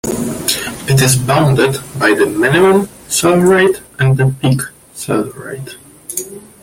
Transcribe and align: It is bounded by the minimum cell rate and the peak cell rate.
It 0.87 0.99
is 0.99 1.15
bounded 1.15 1.75
by 1.99 2.15
the 2.15 2.25
minimum 2.25 2.89
cell 3.07 3.37
rate 3.37 3.83
and 3.99 4.17
the 4.17 4.33
peak 4.41 4.61
cell 4.95 5.25
rate. 5.25 5.77